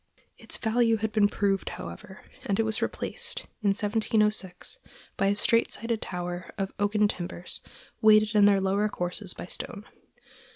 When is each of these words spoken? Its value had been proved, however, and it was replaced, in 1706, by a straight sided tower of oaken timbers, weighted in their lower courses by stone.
Its 0.39 0.57
value 0.57 0.97
had 0.97 1.11
been 1.11 1.27
proved, 1.27 1.69
however, 1.69 2.23
and 2.45 2.59
it 2.59 2.63
was 2.63 2.81
replaced, 2.81 3.41
in 3.61 3.67
1706, 3.69 4.79
by 5.15 5.27
a 5.27 5.35
straight 5.35 5.71
sided 5.71 6.01
tower 6.01 6.49
of 6.57 6.73
oaken 6.79 7.07
timbers, 7.07 7.61
weighted 8.01 8.33
in 8.33 8.45
their 8.45 8.59
lower 8.59 8.89
courses 8.89 9.35
by 9.35 9.45
stone. 9.45 9.85